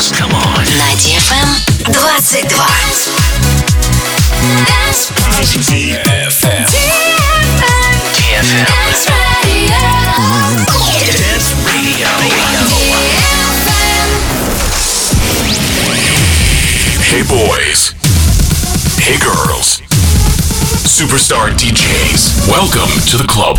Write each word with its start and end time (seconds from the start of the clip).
dance. 0.00 0.12
Come 0.12 0.32
on. 0.32 0.64
На 0.78 0.94
DFM 0.96 1.48
22. 1.92 2.48
DFM. 5.70 6.66
DFM. 8.16 8.66
Dance 11.18 11.54
Radio. 11.66 12.08
Hey 17.02 17.22
boys. 17.22 17.94
Hey 18.98 19.18
girls. 19.18 19.80
Superstar 20.86 21.50
DJs. 21.50 22.48
Welcome 22.48 22.90
to 23.08 23.16
the 23.16 23.26
club. 23.26 23.58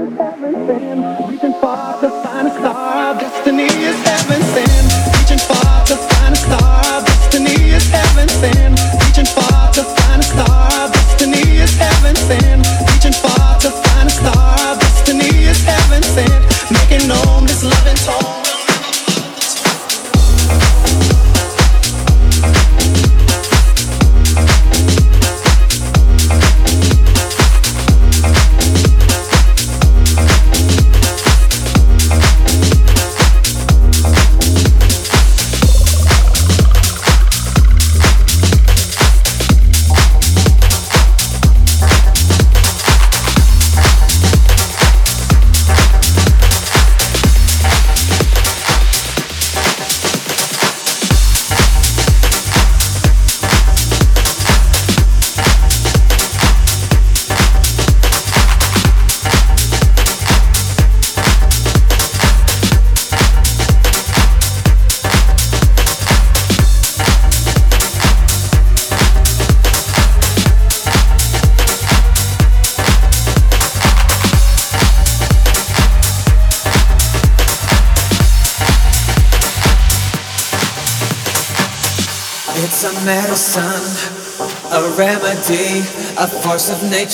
everything. 0.00 1.28
Reaching 1.28 1.52
far 1.60 2.00
to 2.00 2.08
find 2.22 2.48
a 2.48 2.50
star. 2.50 3.14
Our 3.14 3.20
destiny 3.20 3.64
is. 3.64 4.09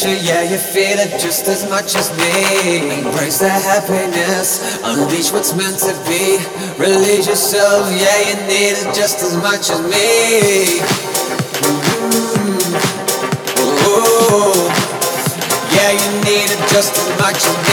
yeah, 0.04 0.42
you 0.42 0.58
feel 0.58 0.98
it 0.98 1.18
just 1.18 1.48
as 1.48 1.68
much 1.70 1.94
as 1.96 2.10
me. 2.18 3.00
Embrace 3.00 3.38
the 3.38 3.48
happiness, 3.48 4.78
unleash 4.84 5.32
what's 5.32 5.54
meant 5.56 5.78
to 5.78 5.94
be. 6.04 6.36
Release 6.78 7.26
yourself, 7.26 7.88
yeah, 7.92 8.18
you 8.28 8.36
need 8.46 8.76
it 8.76 8.94
just 8.94 9.22
as 9.22 9.34
much 9.36 9.70
as 9.70 9.80
me. 9.80 10.80
Mm-hmm. 11.64 12.36
Yeah, 15.74 15.92
you 15.92 16.10
need 16.24 16.50
it 16.52 16.60
just 16.68 16.98
as 16.98 17.08
much 17.18 17.36
as 17.46 17.56
me. 17.56 17.65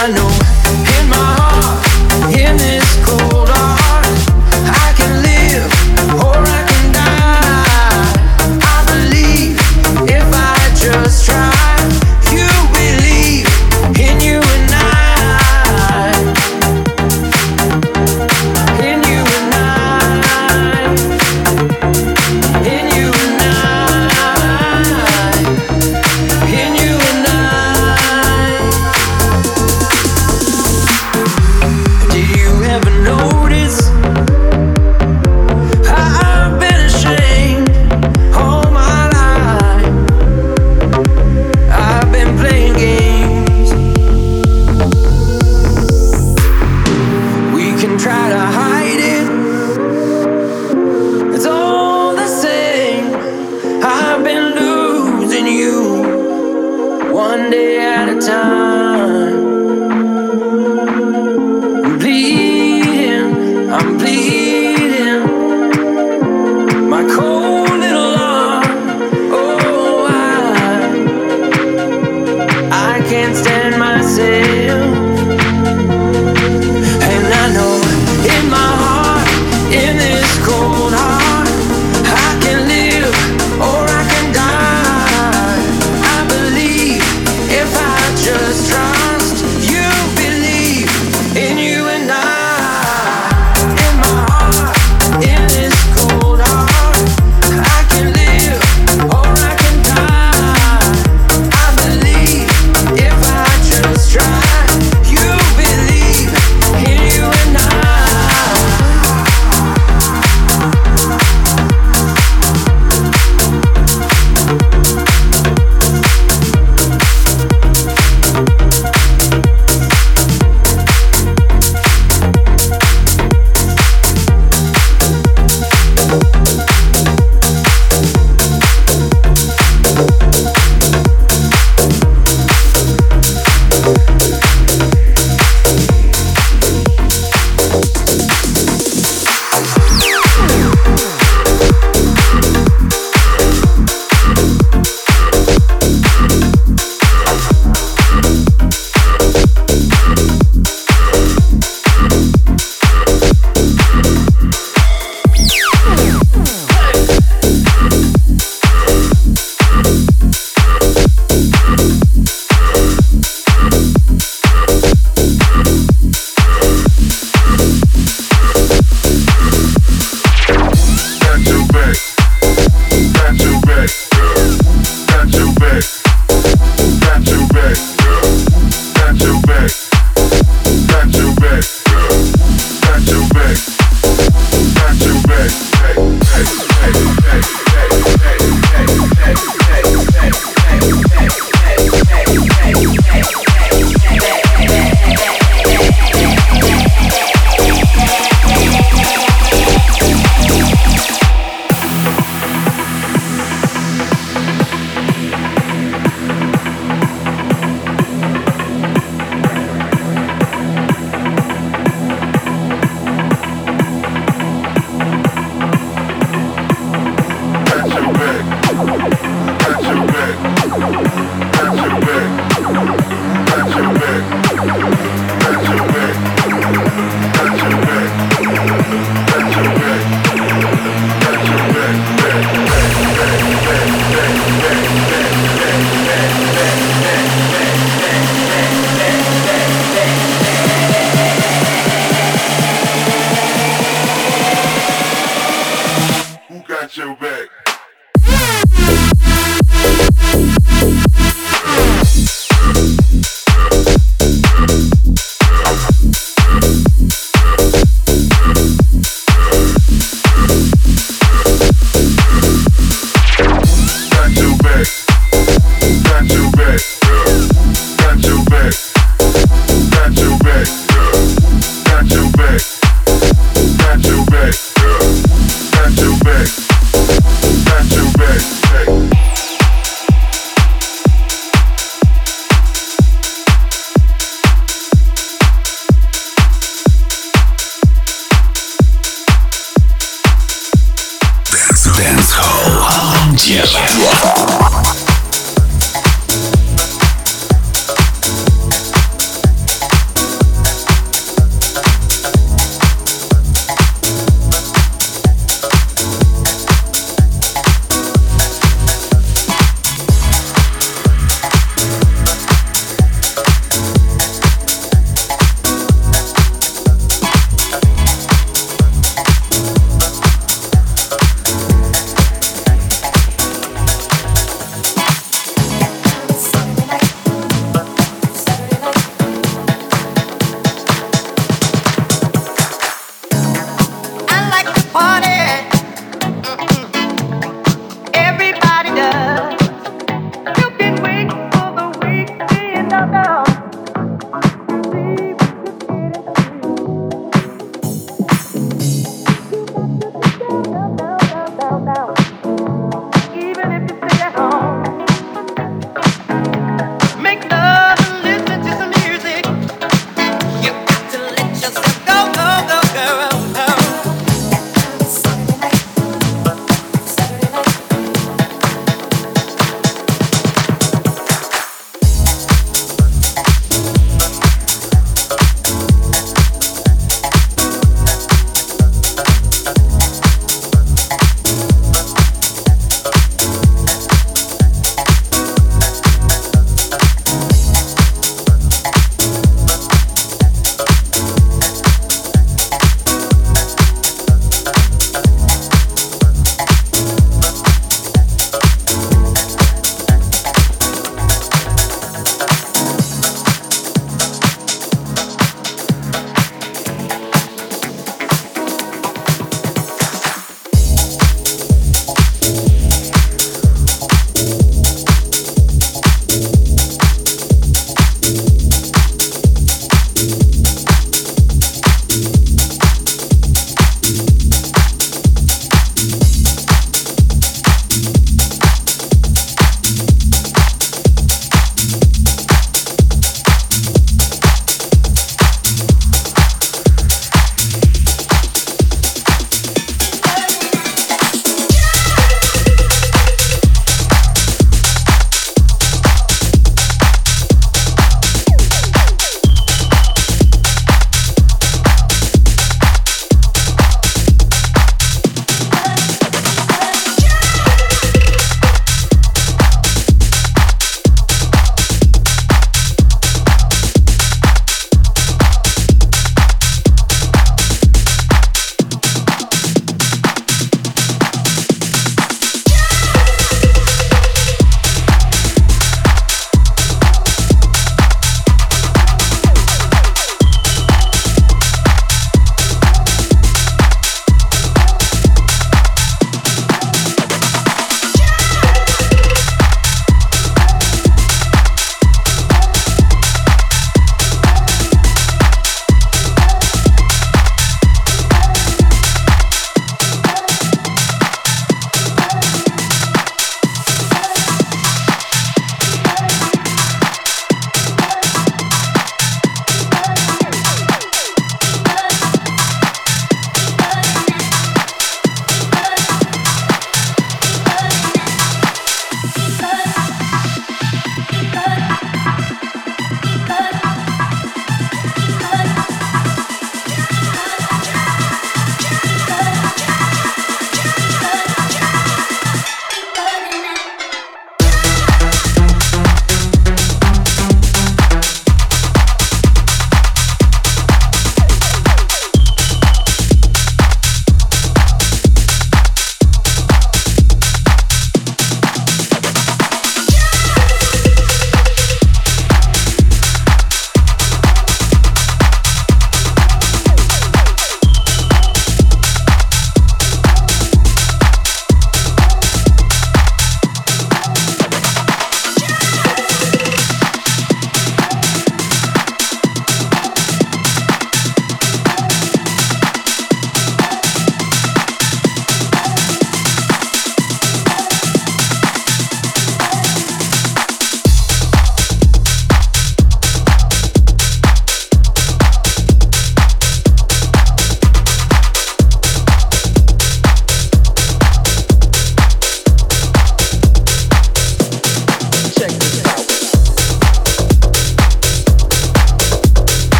I 0.00 0.06
know. 0.12 0.57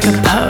Says, 0.00 0.14
strike 0.20 0.41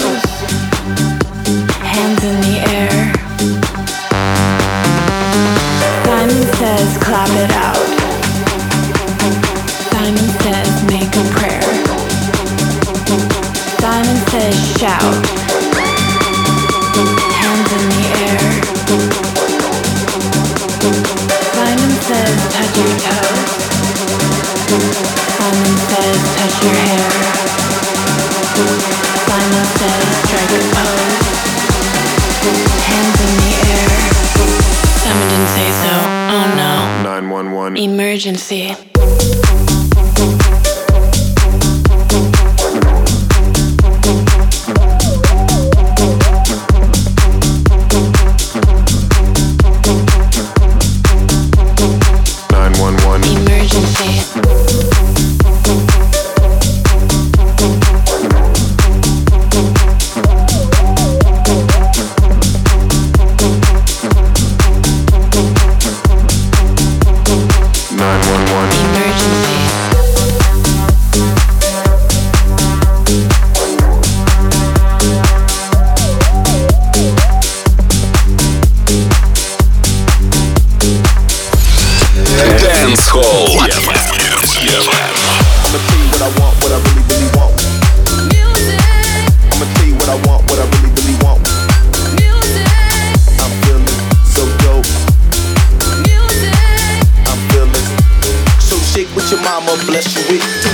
shake 99.72 99.86
with 99.86 99.86
bless 99.86 100.30
you 100.30 100.36
with. 100.36 100.71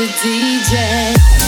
the 0.00 0.06
DJ. 0.06 1.39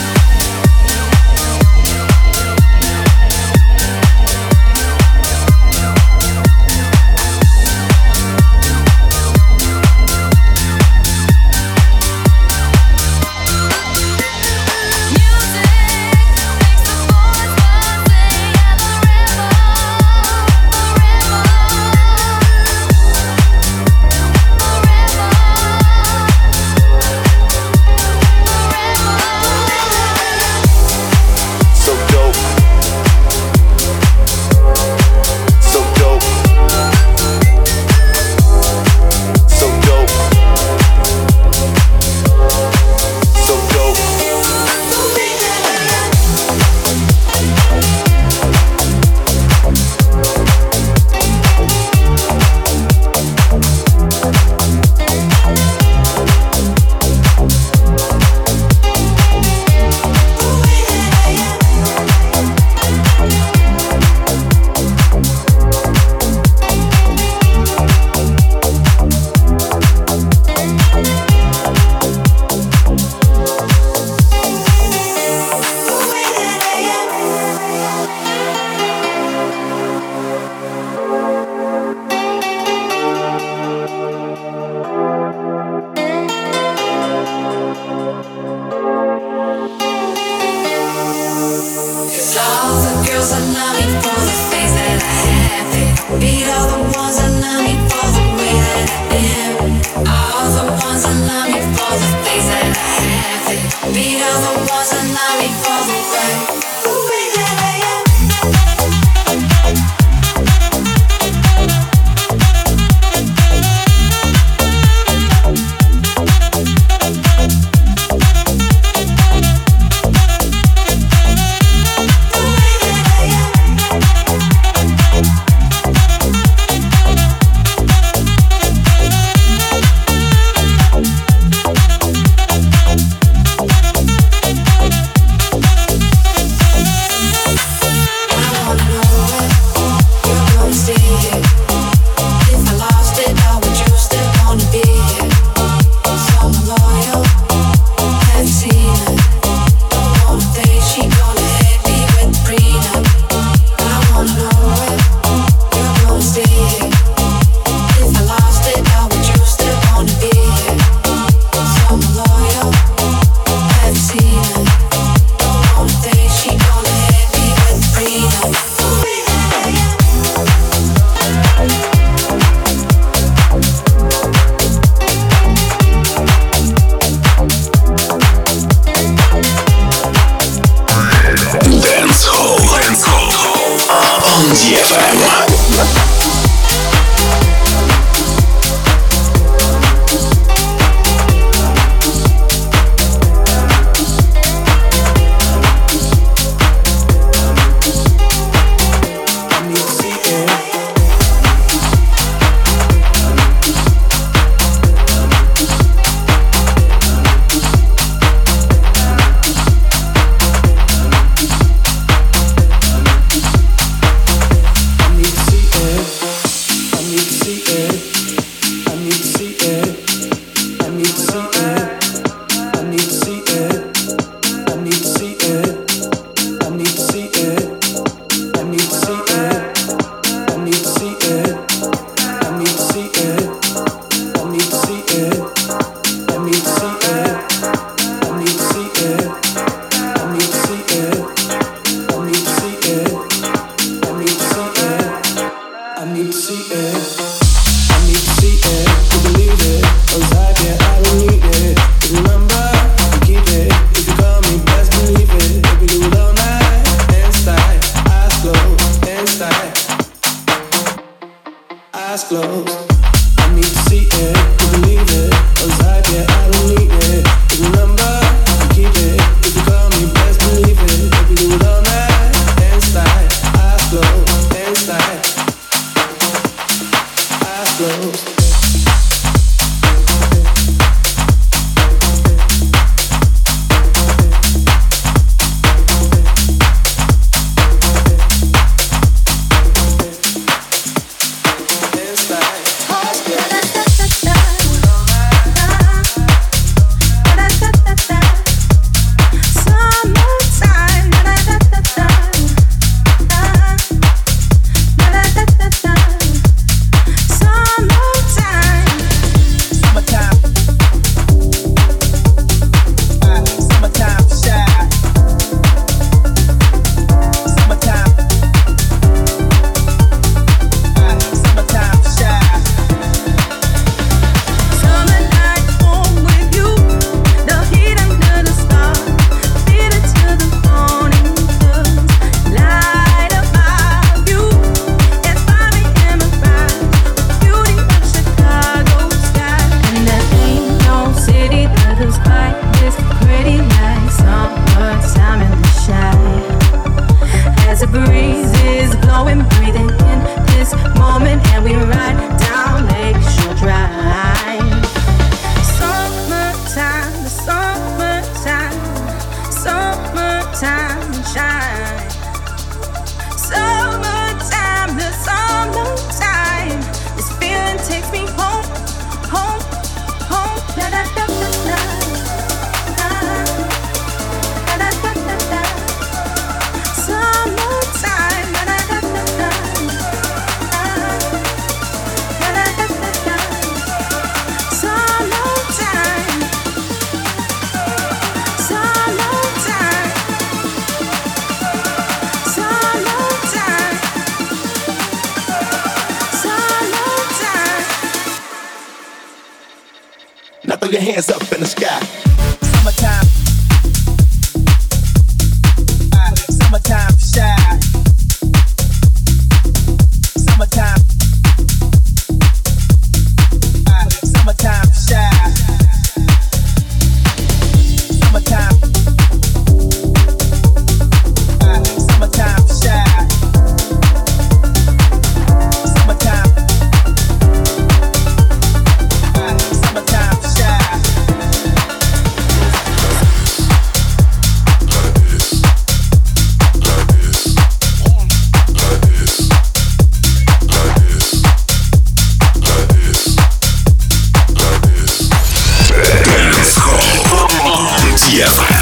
Yes. 448.42 448.81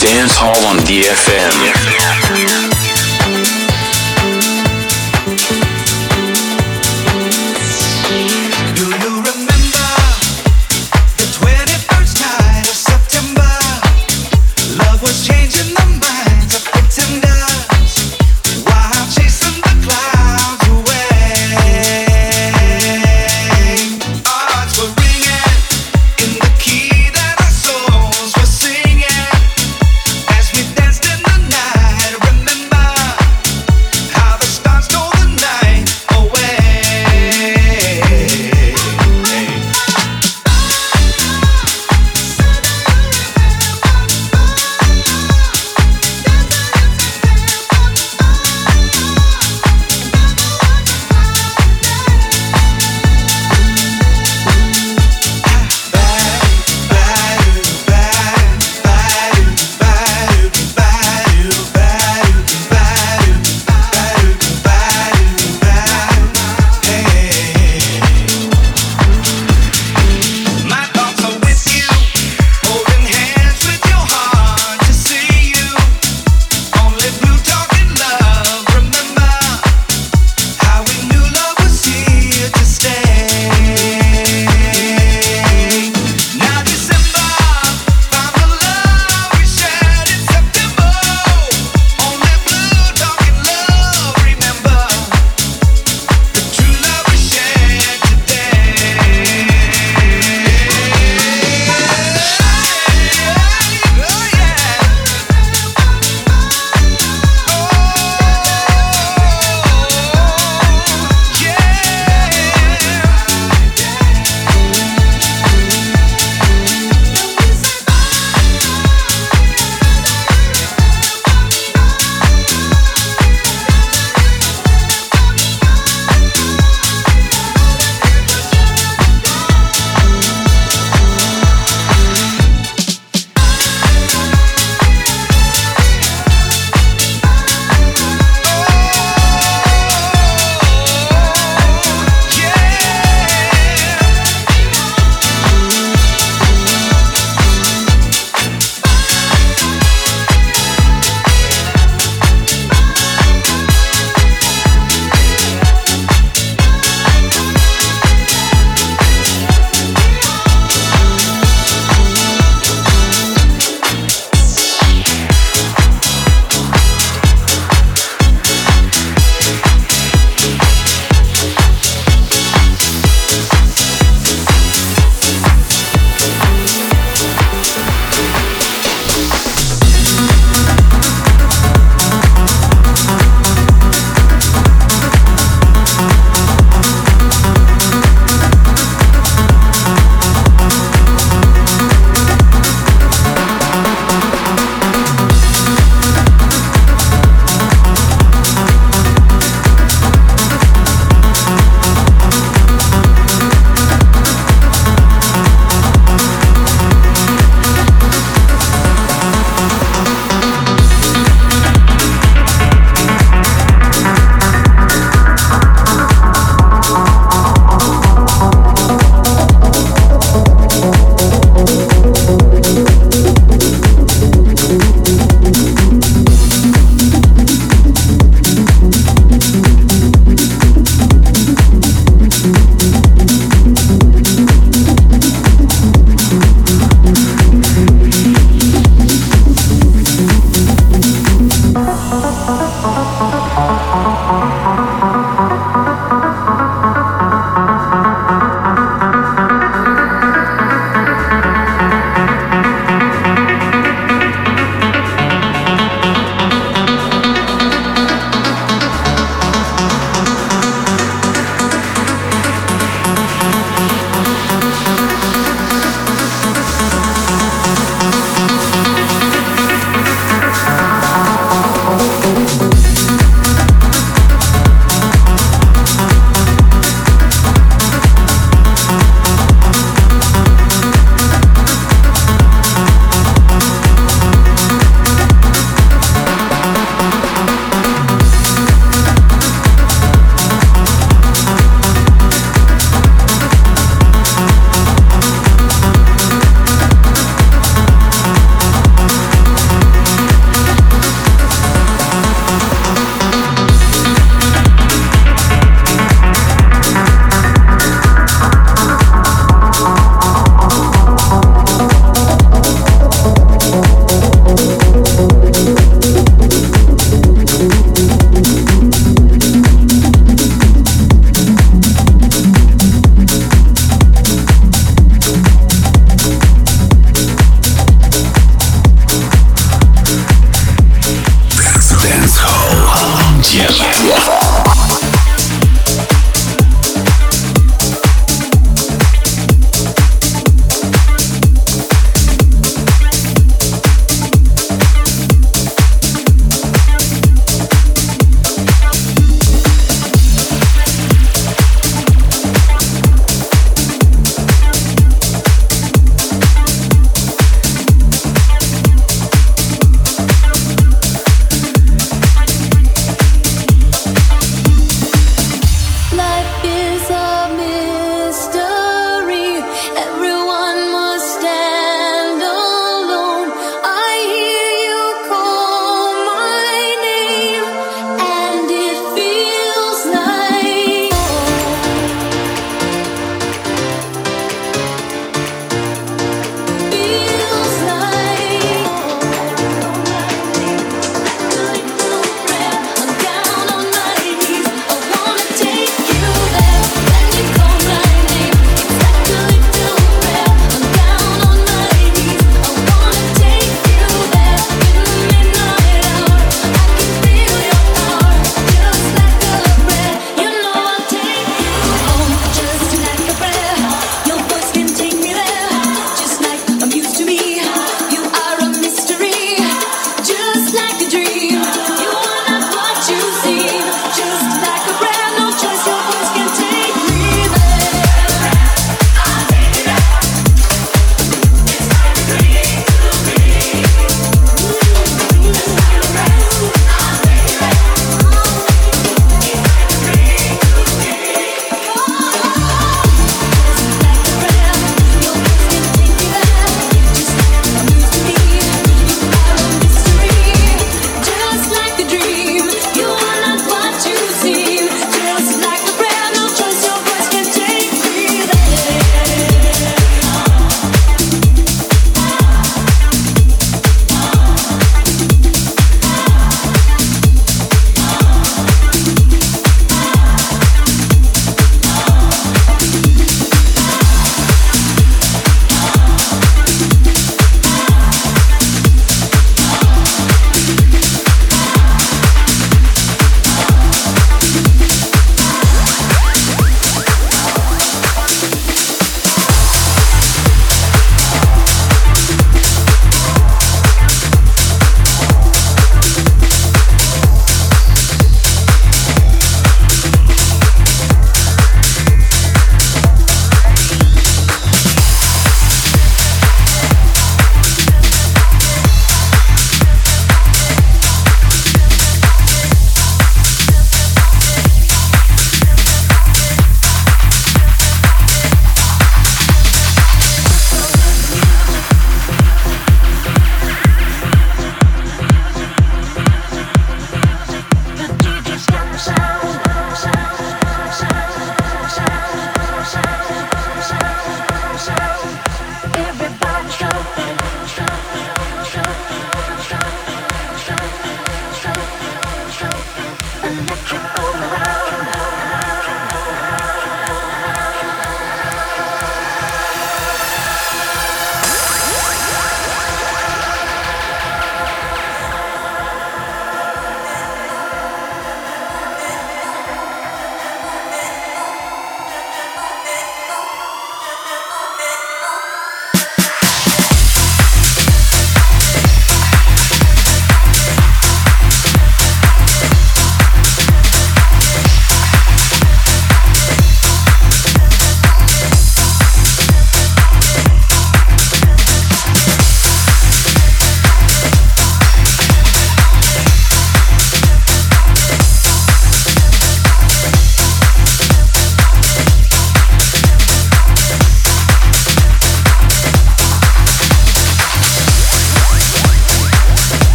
Dance 0.00 0.36
Hall 0.36 0.64
on 0.66 0.76
DFM. 0.86 2.67